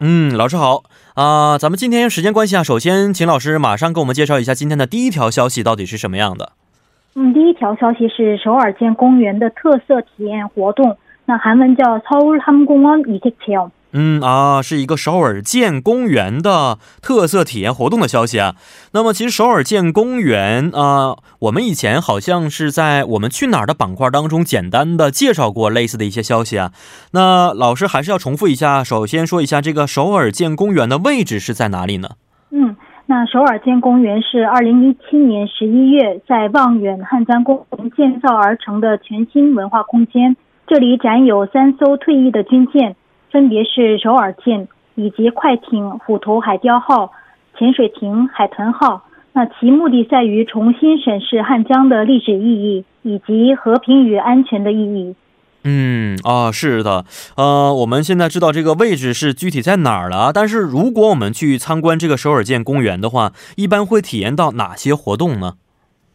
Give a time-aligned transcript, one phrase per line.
[0.00, 0.82] 嗯，老师好
[1.14, 1.56] 啊。
[1.58, 6.52] 咱们今天时间关系啊，首先请老师马上给我们介绍一下今天的第一条消息到底是什么样的。
[7.14, 13.70] 嗯，第一条消息是首尔建公园的特色体验活动，那韩文叫서울함공원이택체 험。
[13.93, 18.55] 嗯啊，是一个首尔建公园的特色体验活动的消息啊。
[18.93, 26.71] 那么，其实首尔建公园啊，我们以前好像是在我们去哪儿的板块当中简单的介绍过类似的一些消息啊。
[27.11, 32.11] 那老师还是要重复一下，首先说一下这个首尔建公园的位置是在哪里呢？
[32.51, 42.95] 嗯，那首尔建公园是二零一七年十一月在望远汉江公园建造而成的全新文化空间，这里展有三艘退役的军舰。
[43.31, 47.11] 分别是首尔舰以及快艇虎头海雕号、
[47.57, 49.03] 潜水艇海豚号。
[49.33, 55.15] 那其目的在于重新审视汉江的历史意义以及和平与安全的意义。
[55.63, 57.05] 嗯啊，是的，
[57.37, 60.31] 呃，我们现在知道这个位置是具体在哪儿了。
[60.33, 65.53] 但是如果我们去参观这个首尔舰公园的话，一般会体验到哪些活动呢？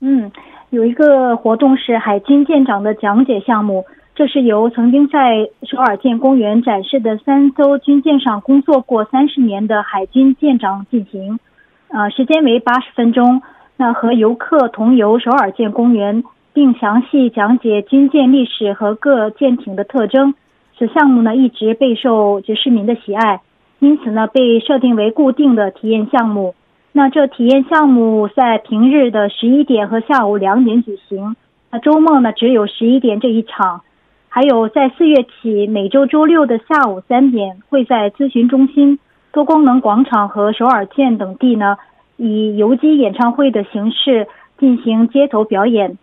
[0.00, 0.30] 嗯，
[0.70, 3.86] 有一个活动是海军舰长的讲解项目。
[4.18, 11.38] 这是由曾经在首尔舰公园展示的三艘军舰上工作过三十年的海军舰长进行，
[11.86, 13.42] 呃，时间为八十分钟。
[13.76, 20.34] 那和游客同游首尔舰公园，并详细讲解军舰历史和各舰艇的特征。
[20.76, 23.40] 此项目呢，一直备受就市民的喜爱，
[23.78, 26.56] 因此呢，被设定为固定的体验项目。
[26.90, 31.36] 那这体验项目在平日的十一点和下午两点举行，
[31.70, 33.82] 那周末呢，只有十一点这一场。
[34.30, 38.98] 还有，在四月起，每周周六的下午三点，会在咨询中心、
[39.32, 41.76] 多功能广场和首尔舰等地呢，
[42.18, 44.28] 以游击演唱会的形式
[44.58, 45.98] 进行街头表演。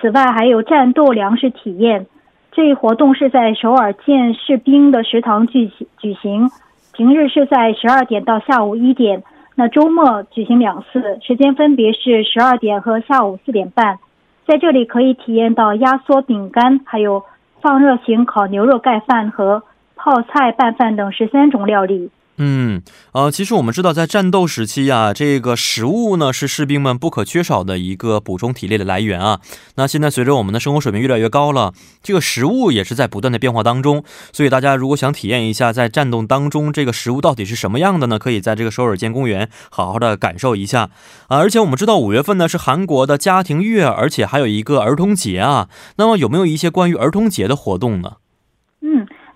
[0.00, 2.06] 此外，还有战斗粮食体验。
[2.50, 6.48] 这一活动是在首尔舰士兵的食堂举行，举行。
[6.94, 9.22] 平日是在十二点到下午一点，
[9.54, 13.98] 那周末举行两次，时间分别是十二点和下午四点半。
[14.46, 17.22] 在这里可以体验到压缩饼干，还有。
[17.66, 19.64] 放热型烤牛肉盖饭和
[19.96, 22.12] 泡菜拌饭等十三种料理。
[22.38, 22.82] 嗯，
[23.12, 29.40] 呃，其实我们知道，在战斗时期啊，这个食物呢是士兵们不可缺少的一个补充体力的来源啊。
[29.76, 34.04] 那现在随着我们的生活水平越来越高了，这个食物也是在不断的变化当中。
[34.32, 38.18] 所以大家如果想体验一下在战斗当中这个食物到底是什么样的呢？
[38.18, 40.90] 可以在这个首尔建公园好好的感受一下
[41.28, 41.38] 啊。
[41.38, 45.68] 而且我们知道五月份呢是韩国的家庭月，而且还有一个儿童节啊。
[45.96, 48.16] 那么有没有一些关于儿童节的活动呢？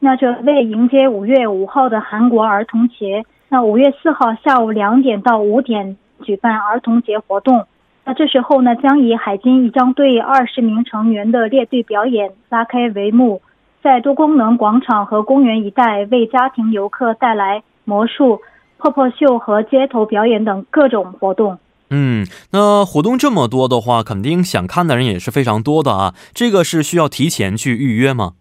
[0.02, 7.66] 那这为迎接五月五号的韩国儿童节，那五月四号下午两点到五点举办儿童节活动。
[8.06, 13.42] 那这时候呢，将以海军仪仗队二十名成员的列队表演拉开帷幕，
[13.82, 18.40] 在多功能广场和公园一带为家庭游客带来魔术、
[18.78, 21.58] 泡泡秀和街头表演等各种活动。
[21.90, 26.14] 嗯，那活动这么多的话，肯定想看的人也是非常多的啊。
[26.32, 28.32] 这个是需要提前去预约吗？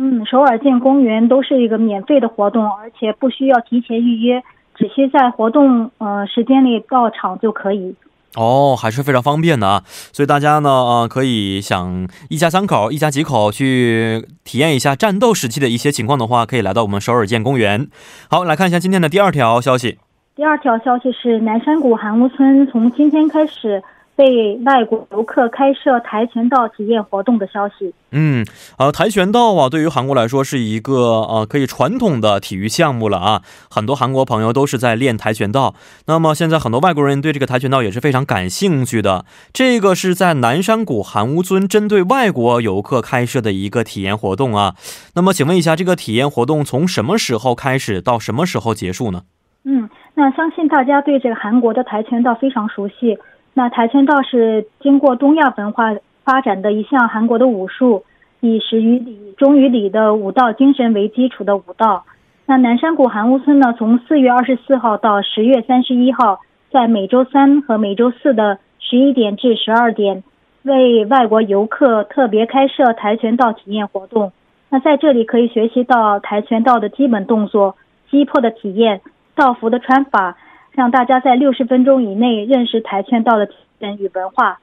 [0.00, 4.40] 嗯，首尔建公园都是一个免费的活动，而且不需要提前预约，
[4.76, 7.96] 只需在活动呃时间内到场就可以。
[8.36, 9.82] 哦，还是非常方便的啊！
[10.12, 17.88] 所以大家呢，呃，可以想一家三口、一家几口去体验一下战斗时期的一些情况的话，可以来到我们首尔建公园。
[18.30, 19.98] 好，来看一下今天的第二条消息。
[20.36, 23.82] 第二条消息是南山谷韩屋村从今天开始。
[24.18, 27.94] 被外国游客开设跆拳道体验活动的消息。
[28.10, 28.44] 嗯，
[28.76, 33.42] 呃，跆拳道啊，对于韩国来说是一个呃可以传统的体育项目了啊。
[33.70, 35.76] 很多韩国朋友都是在练跆拳道。
[36.06, 39.24] 那么现在很多外国人对这个跆拳道也是非常感兴趣的。
[39.52, 44.74] 这个是在南山谷韩屋村针对外国游客开设的一个体验活动啊。
[45.14, 49.22] 那么请问一下，这个体验活动从什么时候开始到什么时候结束呢？
[49.62, 53.16] 嗯，那相信大家对这个韩国的跆拳道非常熟悉。
[53.58, 58.04] 那跆拳道是经过东亚文化发展的一项韩国的武术，
[58.38, 62.04] 以始于礼、忠于礼的武道精神为基础的武道。
[62.46, 66.38] 那南山谷韩屋村呢，从四月二十四号到十月三十一号，
[66.70, 70.22] 在每周三和每周四的十一点至十二点，
[70.62, 74.30] 为外国游客特别开设跆拳道体验活动。
[74.70, 77.74] 那在这里可以学习到跆拳道的基本动作、
[78.08, 79.00] 击破的体验、
[79.34, 80.36] 道服的穿法。
[80.78, 84.60] 让大家在六十分钟以内认识跆拳道的精神与文化。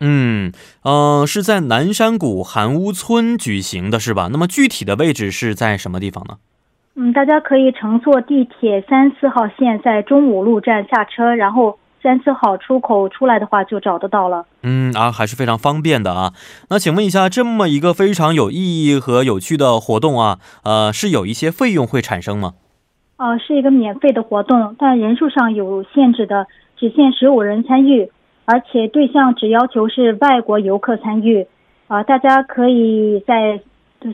[0.00, 0.50] 嗯，
[0.82, 4.30] 呃，是在南山谷韩屋村举行的，是吧？
[4.32, 6.38] 那么具体的位置是在什么地方呢？
[6.94, 14.46] 嗯，大家可以乘坐地铁三四号线，在中五路站下车，然后三四号出口出来的话就找得到了。
[14.62, 16.32] 嗯啊，还是非常方便的啊。
[16.70, 22.54] 那请问一下，这么一个非常有意义和有趣的活动啊，呃，是有一些费用会产生吗？
[23.18, 28.10] 呃，是一个免费的活动，但人数上有限制的，只限十五人参与。
[28.50, 31.46] 而且对象只要求是外国游客参与，
[31.86, 33.60] 啊，大家可以在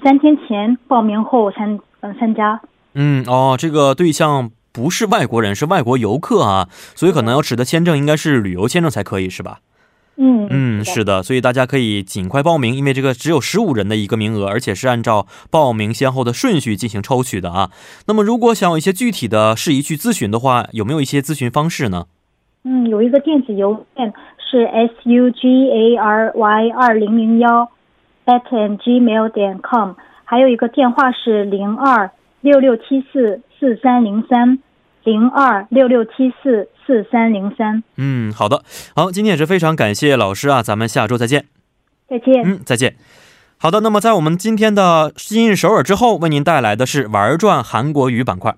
[0.02, 2.60] 三天前报名后参呃参加。
[2.94, 9.58] 嗯哦，这个对象不是外国人，是外国游客啊，所以可能要持的签证应该是旅游签证才可以，是吧？
[10.16, 17.70] 嗯嗯，是的，所以大家可以尽快报名，因为这个只有十五人的一个名额，而且是按照报名先后的顺序进行抽取的啊。
[18.06, 22.06] 那么如果想有一些具体的事宜去咨询的话，有没有一些咨询方式呢？
[22.62, 27.69] 嗯，有一个电子邮件是 s u g a r y 二零零幺
[28.26, 28.43] at
[28.78, 29.94] gmail 点 com，
[30.25, 32.10] 还有一个电话是零二
[32.40, 34.60] 六六七四四三零三
[35.02, 37.82] 零二六六七四四三零三。
[37.96, 38.62] 嗯，好的，
[38.94, 41.46] 好，今天也是非常感谢老师啊，咱们下周再见。
[42.08, 42.42] 再见。
[42.44, 42.96] 嗯，再见。
[43.56, 48.54] 好的，那么在我们今天的今日首尔之后，为您带来的是玩转韩国语板块。